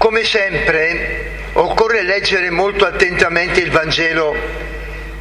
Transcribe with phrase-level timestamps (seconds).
[0.00, 4.34] Come sempre, occorre leggere molto attentamente il Vangelo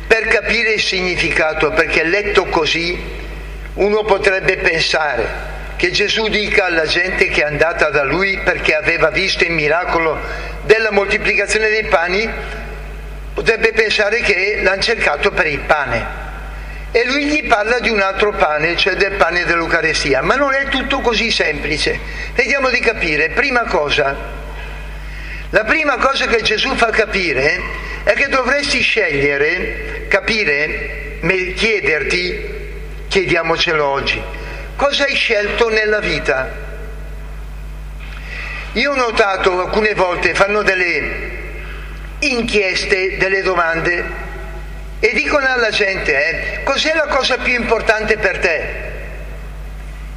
[0.08, 2.98] per capire il significato, perché letto così
[3.74, 5.28] uno potrebbe pensare
[5.76, 10.18] che Gesù dica alla gente che è andata da lui perché aveva visto il miracolo
[10.64, 12.30] della moltiplicazione dei pani,
[13.34, 16.05] potrebbe pensare che l'hanno cercato per il pane.
[16.91, 20.22] E lui gli parla di un altro pane, cioè del pane dell'Eucarestia.
[20.22, 21.99] Ma non è tutto così semplice.
[22.34, 23.32] Vediamo di capire.
[23.32, 24.38] Prima cosa,
[25.52, 27.60] la prima cosa che Gesù fa capire
[28.04, 31.20] è che dovresti scegliere, capire,
[31.55, 32.58] chiederti,
[33.08, 34.22] chiediamocelo oggi,
[34.76, 36.68] cosa hai scelto nella vita?
[38.74, 41.38] Io ho notato alcune volte fanno delle
[42.20, 44.05] inchieste, delle domande
[45.00, 48.88] e dicono alla gente eh, cos'è la cosa più importante per te?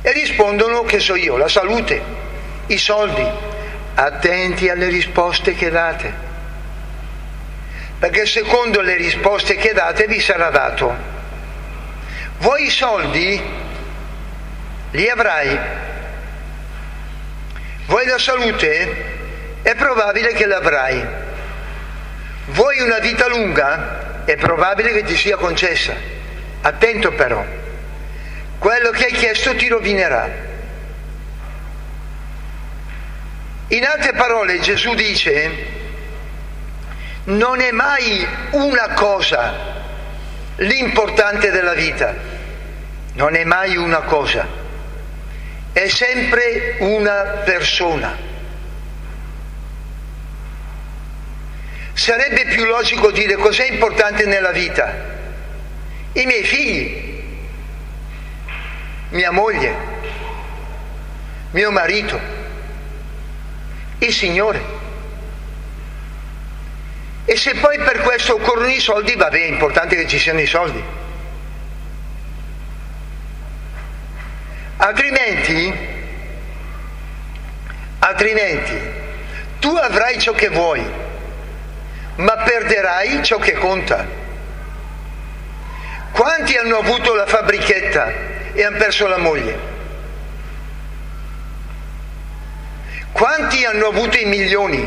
[0.02, 2.02] E rispondono che so io, la salute,
[2.66, 3.51] i soldi.
[3.94, 6.12] Attenti alle risposte che date,
[7.98, 10.94] perché secondo le risposte che date vi sarà dato.
[12.38, 13.40] Vuoi i soldi?
[14.92, 15.58] Li avrai.
[17.86, 19.04] Vuoi la salute?
[19.62, 21.06] È probabile che l'avrai.
[22.46, 24.24] Vuoi una vita lunga?
[24.24, 25.94] È probabile che ti sia concessa.
[26.62, 27.44] Attento però,
[28.58, 30.50] quello che hai chiesto ti rovinerà.
[33.72, 35.50] In altre parole Gesù dice,
[37.24, 39.54] non è mai una cosa
[40.56, 42.14] l'importante della vita,
[43.14, 44.46] non è mai una cosa,
[45.72, 48.14] è sempre una persona.
[51.94, 54.92] Sarebbe più logico dire cos'è importante nella vita?
[56.12, 57.22] I miei figli,
[59.12, 59.74] mia moglie,
[61.52, 62.40] mio marito,
[64.06, 64.80] il Signore.
[67.24, 70.40] E se poi per questo occorrono i soldi, va bene, è importante che ci siano
[70.40, 70.82] i soldi.
[74.76, 75.72] Altrimenti,
[78.00, 78.80] altrimenti,
[79.60, 80.84] tu avrai ciò che vuoi,
[82.16, 84.04] ma perderai ciò che conta.
[86.10, 88.12] Quanti hanno avuto la fabbrichetta
[88.52, 89.71] e hanno perso la moglie?
[93.22, 94.84] Quanti hanno avuto i milioni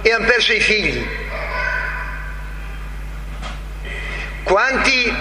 [0.00, 1.06] e hanno perso i figli?
[4.42, 5.14] Quanti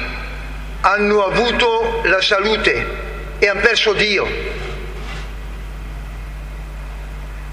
[0.79, 2.87] hanno avuto la salute
[3.37, 4.25] e hanno perso Dio?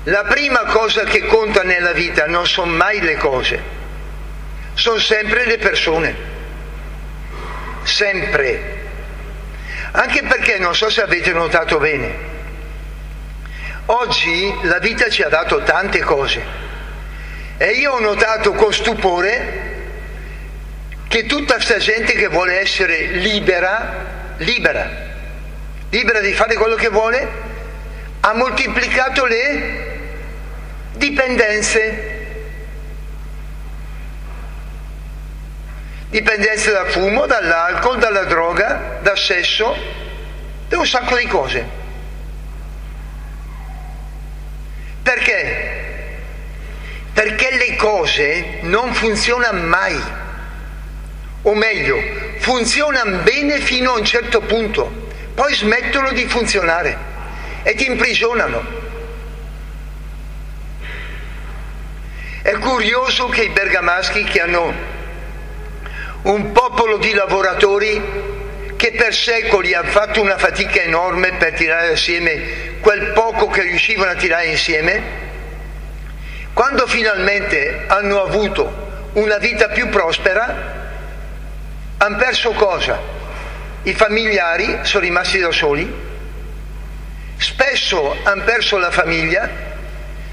[0.05, 3.60] La prima cosa che conta nella vita non sono mai le cose,
[4.75, 6.16] sono sempre le persone.
[7.83, 8.87] Sempre.
[9.91, 12.28] Anche perché non so se avete notato bene,
[13.91, 16.43] Oggi la vita ci ha dato tante cose
[17.56, 19.76] e io ho notato con stupore
[21.09, 24.91] che tutta questa gente che vuole essere libera, libera,
[25.88, 27.28] libera di fare quello che vuole,
[28.21, 30.00] ha moltiplicato le
[30.93, 32.16] dipendenze.
[36.10, 39.75] Dipendenze dal fumo, dall'alcol, dalla droga, dal sesso,
[40.69, 41.78] da un sacco di cose.
[45.08, 45.86] Perché?
[47.14, 49.98] Perché le cose non funzionano mai,
[51.41, 51.98] o meglio,
[52.41, 56.98] funzionano bene fino a un certo punto, poi smettono di funzionare
[57.62, 58.62] e ti imprigionano.
[62.42, 64.74] È curioso che i bergamaschi che hanno
[66.21, 68.03] un popolo di lavoratori
[68.77, 74.12] che per secoli hanno fatto una fatica enorme per tirare assieme quel poco che riuscivano
[74.12, 75.02] a tirare insieme,
[76.54, 80.54] quando finalmente hanno avuto una vita più prospera,
[81.98, 82.98] hanno perso cosa?
[83.82, 85.86] I familiari sono rimasti da soli,
[87.36, 89.50] spesso hanno perso la famiglia,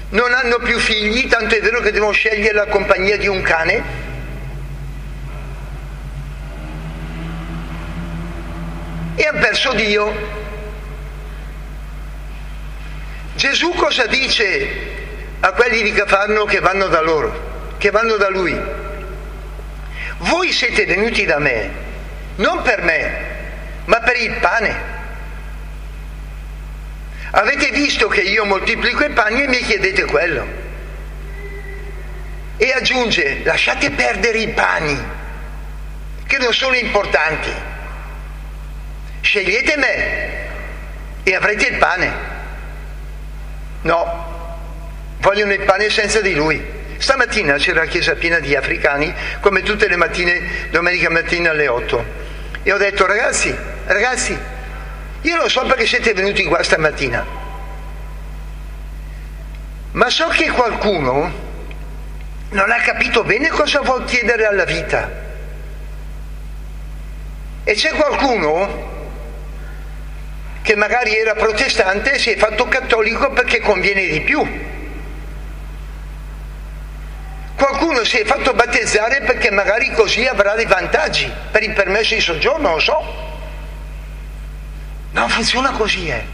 [0.08, 4.04] non hanno più figli, tanto è vero che devono scegliere la compagnia di un cane.
[9.14, 10.44] e hanno perso Dio.
[13.36, 14.94] Gesù cosa dice
[15.40, 18.58] a quelli di Cafarno che vanno da loro, che vanno da lui?
[20.18, 21.70] Voi siete venuti da me,
[22.36, 23.24] non per me,
[23.84, 24.94] ma per il pane.
[27.32, 30.46] Avete visto che io moltiplico i pani e mi chiedete quello.
[32.56, 34.98] E aggiunge, lasciate perdere i pani,
[36.26, 37.52] che non sono importanti.
[39.20, 42.35] Scegliete me e avrete il pane.
[43.86, 46.60] No, vogliono il pane senza di lui.
[46.98, 52.04] Stamattina c'era la chiesa piena di africani, come tutte le mattine, domenica mattina alle 8.
[52.64, 54.36] E ho detto, ragazzi, ragazzi,
[55.20, 57.24] io non so perché siete venuti qua stamattina,
[59.92, 61.44] ma so che qualcuno
[62.50, 65.08] non ha capito bene cosa vuol chiedere alla vita.
[67.62, 68.95] E c'è qualcuno
[70.66, 74.44] che magari era protestante si è fatto cattolico perché conviene di più.
[77.54, 82.20] Qualcuno si è fatto battezzare perché magari così avrà dei vantaggi per il permesso di
[82.20, 83.00] soggiorno, lo so.
[85.12, 86.24] Non funziona così, eh.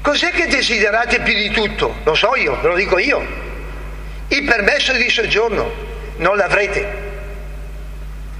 [0.00, 1.96] Cos'è che desiderate più di tutto?
[2.02, 3.26] Lo so io, ve lo dico io.
[4.28, 5.70] Il permesso di soggiorno
[6.16, 6.86] non l'avrete,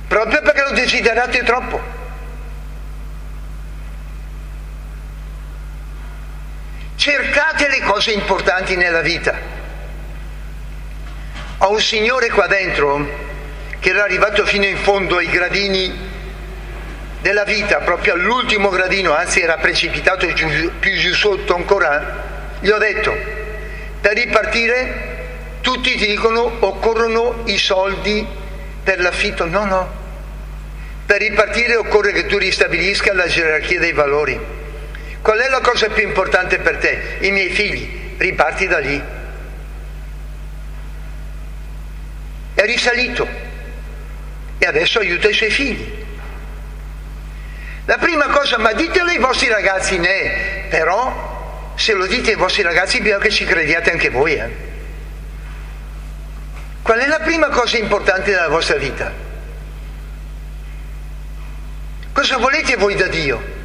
[0.08, 1.97] proprio perché lo desiderate troppo.
[7.10, 9.34] Cercate le cose importanti nella vita.
[11.56, 13.02] Ho un signore qua dentro
[13.78, 15.90] che era arrivato fino in fondo ai gradini
[17.22, 22.24] della vita, proprio all'ultimo gradino, anzi era precipitato giù, più giù sotto ancora,
[22.60, 23.16] gli ho detto,
[24.02, 25.28] per ripartire
[25.62, 28.26] tutti ti dicono occorrono i soldi
[28.84, 29.92] per l'affitto, no, no,
[31.06, 34.57] per ripartire occorre che tu ristabilisca la gerarchia dei valori.
[35.28, 37.18] Qual è la cosa più importante per te?
[37.20, 38.98] I miei figli, riparti da lì.
[42.54, 43.28] È risalito
[44.56, 46.06] e adesso aiuta i suoi figli.
[47.84, 52.62] La prima cosa, ma ditelo ai vostri ragazzi, ne, però se lo dite ai vostri
[52.62, 54.32] ragazzi bisogna che ci crediate anche voi.
[54.32, 54.50] Eh.
[56.80, 59.12] Qual è la prima cosa importante della vostra vita?
[62.14, 63.56] Cosa volete voi da Dio?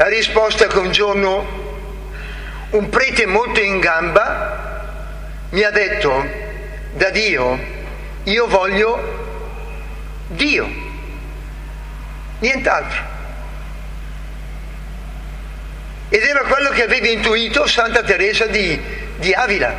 [0.00, 1.46] La risposta che un giorno
[2.70, 4.96] un prete molto in gamba
[5.50, 6.26] mi ha detto,
[6.94, 7.58] da Dio,
[8.22, 10.66] io voglio Dio
[12.38, 12.98] nient'altro.
[16.08, 18.80] Ed era quello che aveva intuito Santa Teresa di,
[19.16, 19.74] di Avila.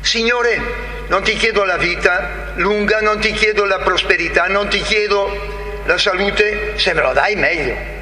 [0.00, 0.60] Signore,
[1.08, 5.98] non ti chiedo la vita lunga, non ti chiedo la prosperità, non ti chiedo la
[5.98, 7.95] salute, se me lo dai meglio.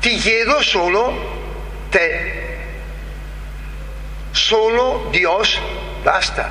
[0.00, 2.38] Ti chiedo solo te.
[4.32, 5.60] Solo Dios
[6.02, 6.50] basta,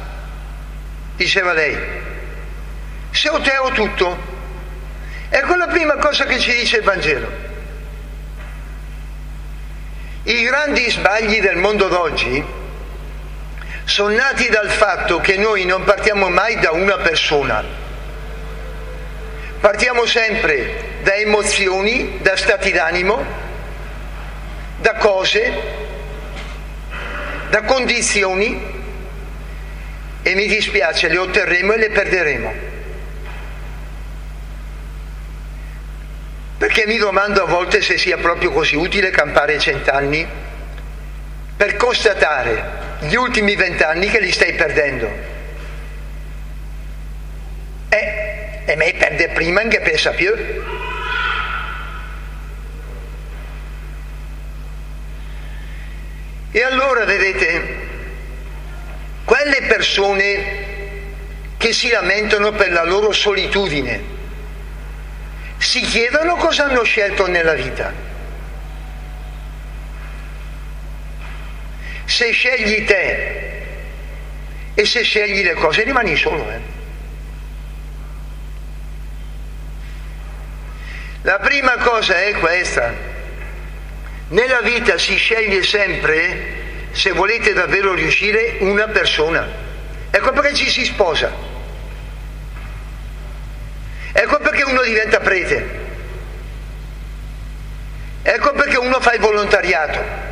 [1.16, 1.78] diceva lei.
[3.12, 4.38] Se ho te ho tutto,
[5.31, 7.48] Ecco la prima cosa che ci dice il Vangelo.
[10.24, 12.44] I grandi sbagli del mondo d'oggi
[13.84, 17.63] sono nati dal fatto che noi non partiamo mai da una persona,
[19.60, 23.24] partiamo sempre da emozioni, da stati d'animo,
[24.78, 25.54] da cose,
[27.50, 28.78] da condizioni
[30.22, 32.54] e mi dispiace, le otterremo e le perderemo.
[36.58, 40.28] Perché mi domando a volte se sia proprio così utile campare cent'anni
[41.56, 42.64] per constatare
[43.00, 45.10] gli ultimi vent'anni che li stai perdendo.
[47.90, 50.34] Eh, e me perde prima che pensa più.
[56.52, 57.75] E allora vedete,
[59.23, 60.68] quelle persone
[61.57, 64.18] che si lamentano per la loro solitudine,
[65.57, 67.92] si chiedono cosa hanno scelto nella vita.
[72.06, 73.61] Se scegli te
[74.73, 76.49] e se scegli le cose rimani solo.
[76.49, 76.59] Eh?
[81.23, 82.94] La prima cosa è questa.
[84.30, 86.58] Nella vita si sceglie sempre,
[86.92, 89.48] se volete davvero riuscire, una persona.
[90.10, 91.31] Ecco perché ci si sposa.
[94.12, 95.88] Ecco perché uno diventa prete.
[98.22, 100.28] Ecco perché uno fa il volontariato.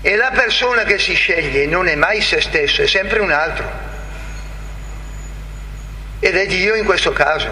[0.00, 3.92] E la persona che si sceglie non è mai se stesso, è sempre un altro.
[6.24, 7.50] ed è Dio in questo caso.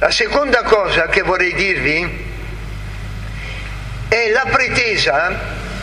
[0.00, 2.29] La seconda cosa che vorrei dirvi
[4.10, 5.38] è la pretesa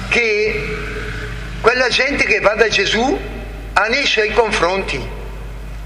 [0.10, 0.78] che
[1.62, 3.20] quella gente che va da Gesù
[3.72, 5.16] ha nei suoi confronti.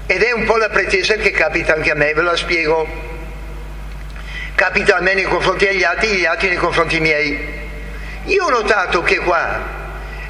[0.06, 2.84] Ed è un po' la pretesa che capita anche a me, ve la spiego.
[4.56, 7.38] Capita a me nei confronti degli altri, gli altri nei confronti miei.
[8.24, 9.60] Io ho notato che qua,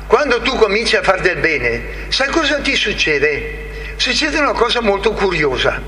[0.06, 3.94] quando tu cominci a fare del bene, sai cosa ti succede?
[3.96, 5.80] Succede una cosa molto curiosa.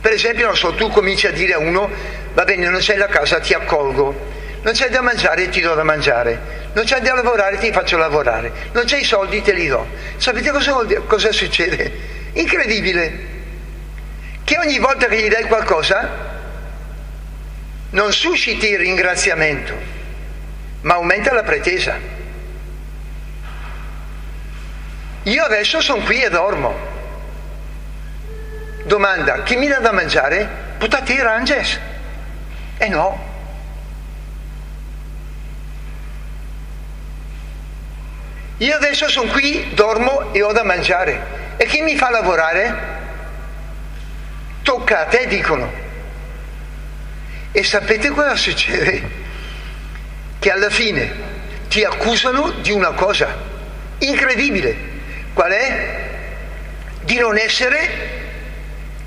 [0.00, 1.88] Per esempio, non so, tu cominci a dire a uno,
[2.32, 4.33] va bene, non sei la casa, ti accolgo
[4.64, 6.62] non c'è da mangiare, ti do da mangiare.
[6.72, 8.50] Non c'è da lavorare, ti faccio lavorare.
[8.72, 9.86] Non c'è i soldi, te li do.
[10.16, 10.72] Sapete cosa,
[11.06, 11.92] cosa succede?
[12.32, 13.32] Incredibile.
[14.42, 16.08] Che ogni volta che gli dai qualcosa
[17.90, 19.74] non susciti il ringraziamento,
[20.80, 21.98] ma aumenta la pretesa.
[25.24, 26.74] Io adesso sono qui e dormo.
[28.84, 30.48] Domanda, chi mi dà da mangiare?
[30.78, 31.78] Potati ranges.
[32.78, 33.32] Eh no,
[38.58, 41.56] Io adesso sono qui, dormo e ho da mangiare.
[41.56, 42.92] E chi mi fa lavorare?
[44.62, 45.70] Tocca a te, dicono.
[47.50, 49.22] E sapete cosa succede?
[50.38, 51.12] Che alla fine
[51.68, 53.36] ti accusano di una cosa
[53.98, 54.76] incredibile.
[55.32, 56.10] Qual è?
[57.02, 58.22] Di non essere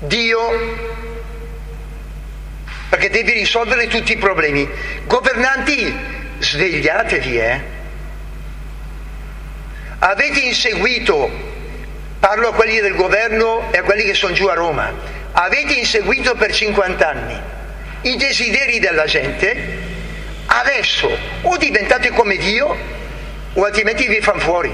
[0.00, 0.96] Dio.
[2.90, 4.68] Perché devi risolvere tutti i problemi.
[5.06, 5.94] Governanti,
[6.38, 7.76] svegliatevi, eh?
[10.00, 11.28] Avete inseguito,
[12.20, 14.92] parlo a quelli del governo e a quelli che sono giù a Roma,
[15.32, 17.40] avete inseguito per 50 anni
[18.02, 19.56] i desideri della gente,
[20.46, 21.10] adesso
[21.42, 22.76] o diventate come Dio
[23.54, 24.72] o altrimenti vi fanno fuori.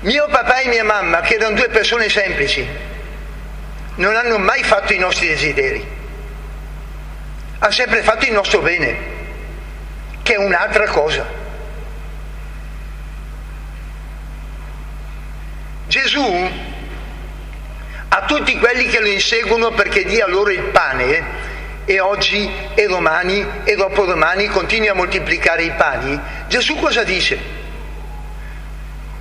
[0.00, 2.64] Mio papà e mia mamma, che erano due persone semplici,
[3.96, 5.95] non hanno mai fatto i nostri desideri
[7.58, 8.96] ha sempre fatto il nostro bene,
[10.22, 11.44] che è un'altra cosa.
[15.86, 16.50] Gesù
[18.08, 21.44] a tutti quelli che lo inseguono perché dia loro il pane
[21.84, 27.38] e oggi e domani e dopodomani continui a moltiplicare i pani, Gesù cosa dice?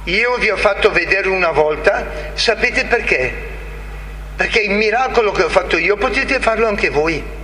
[0.06, 3.34] Io vi ho fatto vedere una volta, sapete perché?
[4.36, 7.35] Perché il miracolo che ho fatto io potete farlo anche voi.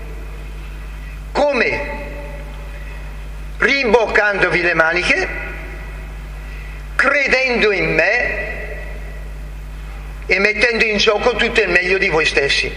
[1.52, 2.00] Come?
[3.58, 5.28] Rimboccandovi le maniche,
[6.96, 8.50] credendo in me
[10.28, 12.74] e mettendo in gioco tutto il meglio di voi stessi.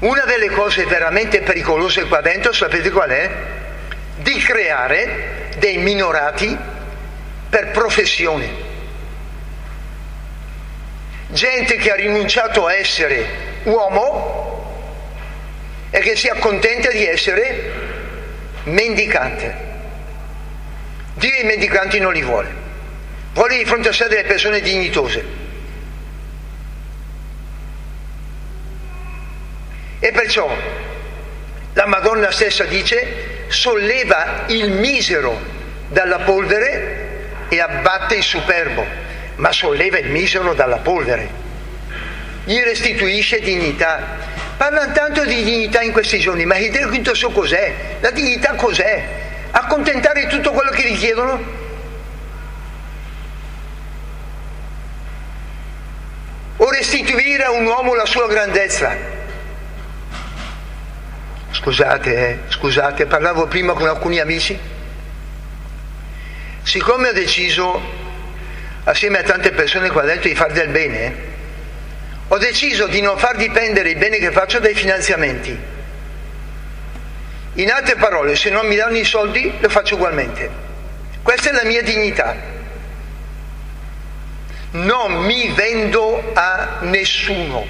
[0.00, 3.30] Una delle cose veramente pericolose qua dentro, sapete qual è?
[4.16, 6.54] Di creare dei minorati
[7.48, 8.68] per professione.
[11.28, 14.39] Gente che ha rinunciato a essere uomo
[16.00, 17.72] e che si accontenta di essere
[18.64, 19.68] mendicante.
[21.12, 22.48] Dio i mendicanti non li vuole,
[23.34, 25.22] vuole di fronte a sé delle persone dignitose.
[29.98, 30.50] E perciò
[31.74, 35.38] la Madonna stessa dice solleva il misero
[35.88, 38.86] dalla polvere e abbatte il superbo,
[39.36, 41.40] ma solleva il misero dalla polvere
[42.44, 44.29] gli restituisce dignità.
[44.60, 47.96] Parlano tanto di dignità in questi giorni, ma il quinto so cos'è?
[48.00, 49.08] La dignità cos'è?
[49.52, 51.42] Accontentare tutto quello che gli chiedono?
[56.58, 58.94] O restituire a un uomo la sua grandezza?
[61.52, 64.58] Scusate, eh, scusate, parlavo prima con alcuni amici.
[66.64, 67.80] Siccome ho deciso,
[68.84, 71.29] assieme a tante persone qua dentro, di fare del bene,
[72.32, 75.58] ho deciso di non far dipendere il bene che faccio dai finanziamenti.
[77.54, 80.48] In altre parole, se non mi danno i soldi, lo faccio ugualmente.
[81.22, 82.36] Questa è la mia dignità.
[84.70, 87.66] Non mi vendo a nessuno.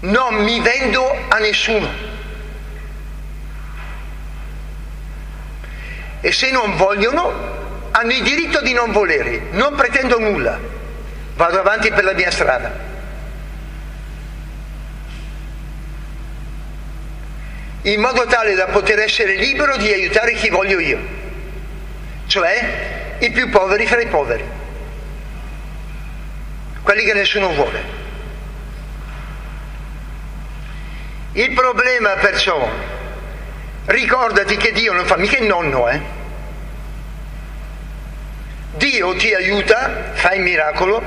[0.00, 1.88] Non mi vendo a nessuno.
[6.22, 7.59] E se non vogliono,
[7.92, 10.58] hanno il diritto di non volere, non pretendo nulla,
[11.34, 12.88] vado avanti per la mia strada.
[17.82, 20.98] in modo tale da poter essere libero di aiutare chi voglio io,
[22.26, 24.44] cioè i più poveri fra i poveri,
[26.82, 27.98] quelli che nessuno vuole.
[31.32, 32.68] Il problema perciò,
[33.86, 36.18] ricordati che Dio non fa mica il nonno, eh?
[38.80, 41.02] Dio ti aiuta, fa il miracolo,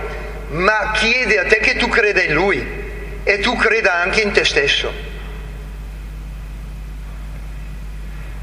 [0.49, 2.63] ma chiede a te che tu creda in Lui
[3.23, 4.93] e tu creda anche in te stesso.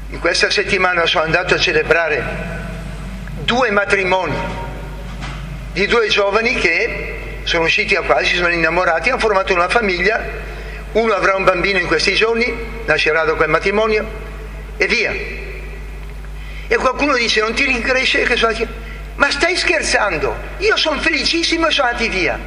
[0.09, 2.21] In questa settimana sono andato a celebrare
[3.45, 4.35] due matrimoni
[5.71, 10.21] di due giovani che sono usciti a qua, si sono innamorati, hanno formato una famiglia,
[10.91, 14.05] uno avrà un bambino in questi giorni, nascerà da quel matrimonio
[14.75, 15.13] e via.
[16.67, 18.80] E qualcuno dice non ti rincresce che sono.
[19.15, 20.35] Ma stai scherzando?
[20.57, 22.39] Io sono felicissimo e sono andati via.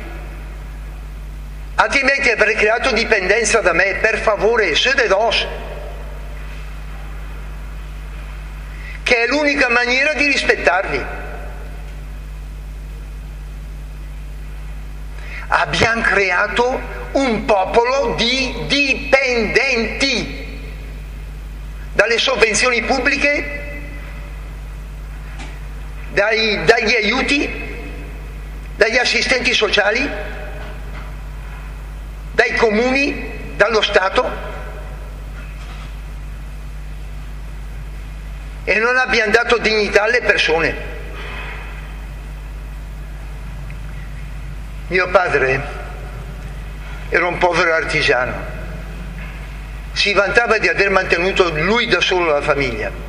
[1.76, 5.46] Altrimenti avrei creato dipendenza da me, per favore, se de dos.
[9.02, 11.04] Che è l'unica maniera di rispettarvi.
[15.48, 16.80] Abbiamo creato
[17.12, 20.42] un popolo di dipendenti
[21.92, 23.63] dalle sovvenzioni pubbliche
[26.14, 27.62] dai, dagli aiuti,
[28.76, 30.08] dagli assistenti sociali,
[32.32, 34.52] dai comuni, dallo Stato.
[38.64, 40.92] E non abbiamo dato dignità alle persone.
[44.86, 45.82] Mio padre
[47.08, 48.32] era un povero artigiano,
[49.92, 53.03] si vantava di aver mantenuto lui da solo la famiglia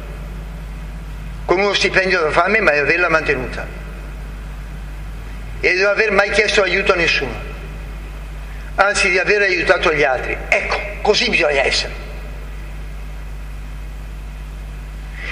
[1.46, 3.84] con uno stipendio da fame, ma di averla mantenuta
[5.60, 7.34] e di non aver mai chiesto aiuto a nessuno,
[8.76, 10.38] anzi di aver aiutato gli altri.
[10.48, 12.04] Ecco, così bisogna essere.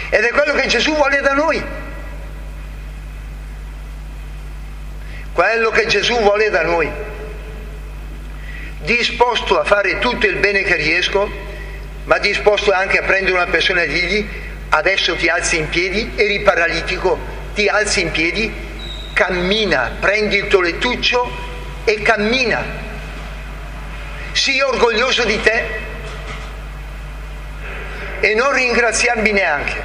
[0.09, 1.63] Ed è quello che Gesù vuole da noi.
[5.33, 6.89] Quello che Gesù vuole da noi.
[8.81, 11.31] Disposto a fare tutto il bene che riesco,
[12.05, 14.27] ma disposto anche a prendere una persona e dirgli
[14.75, 17.17] adesso ti alzi in piedi, eri paralitico,
[17.53, 18.51] ti alzi in piedi,
[19.13, 21.31] cammina, prendi il tuo lettuccio
[21.83, 22.81] e cammina.
[24.31, 25.63] Sii orgoglioso di te
[28.19, 29.81] e non ringraziarmi neanche,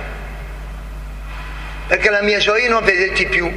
[1.87, 3.53] perché la mia gioia non vederti più,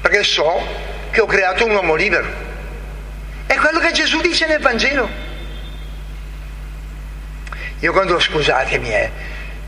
[0.00, 0.66] perché so
[1.12, 2.26] che ho creato un uomo libero.
[3.46, 5.27] È quello che Gesù dice nel Vangelo.
[7.80, 9.10] Io quando, scusatemi, eh,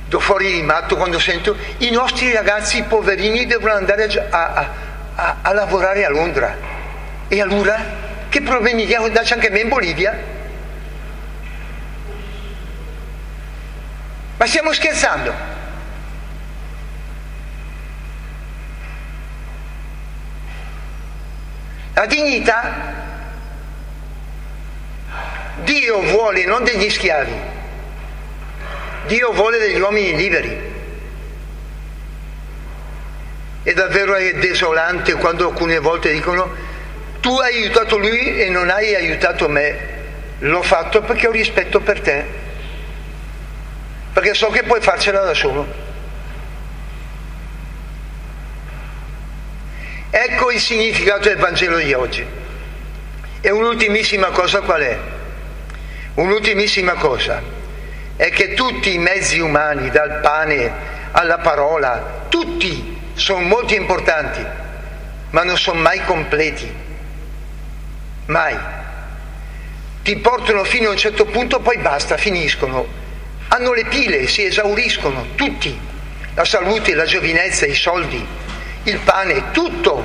[0.07, 4.71] do fuori di matto quando sento i nostri ragazzi poverini devono andare a, a,
[5.15, 6.57] a, a lavorare a Londra.
[7.29, 10.19] E allora che problemi abbiamo darci anche me in Bolivia?
[14.37, 15.33] Ma stiamo scherzando?
[21.95, 23.09] La dignità
[25.63, 27.35] Dio vuole non degli schiavi,
[29.11, 30.57] Dio vuole degli uomini liberi.
[33.65, 36.55] E davvero è desolante quando alcune volte dicono
[37.19, 39.99] tu hai aiutato lui e non hai aiutato me.
[40.39, 42.25] L'ho fatto perché ho rispetto per te,
[44.13, 45.67] perché so che puoi farcela da solo.
[50.09, 52.25] Ecco il significato del Vangelo di oggi.
[53.41, 54.99] E un'ultimissima cosa qual è?
[56.15, 57.59] Un'ultimissima cosa
[58.21, 60.71] è che tutti i mezzi umani, dal pane
[61.13, 64.45] alla parola, tutti sono molto importanti,
[65.31, 66.71] ma non sono mai completi.
[68.27, 68.59] Mai.
[70.03, 72.87] Ti portano fino a un certo punto, poi basta, finiscono.
[73.49, 75.81] Hanno le pile, si esauriscono, tutti.
[76.35, 78.23] La salute, la giovinezza, i soldi,
[78.83, 80.05] il pane, tutto.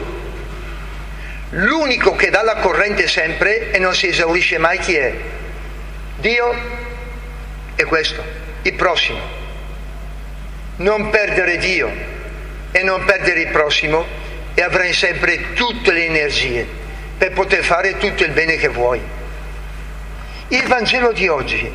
[1.50, 5.14] L'unico che dà la corrente sempre e non si esaurisce mai chi è?
[6.16, 6.85] Dio
[7.76, 8.24] è questo,
[8.64, 9.20] il prossimo.
[10.78, 11.92] Non perdere Dio
[12.72, 14.06] e non perdere il prossimo
[14.54, 16.66] e avrai sempre tutte le energie
[17.18, 19.02] per poter fare tutto il bene che vuoi.
[20.50, 21.72] Il Vangelo di oggi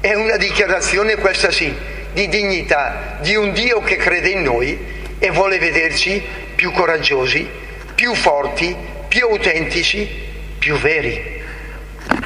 [0.00, 1.74] è una dichiarazione, questa sì,
[2.12, 4.78] di dignità, di un Dio che crede in noi
[5.18, 6.22] e vuole vederci
[6.54, 7.48] più coraggiosi,
[7.94, 8.74] più forti,
[9.08, 10.08] più autentici,
[10.58, 11.35] più veri.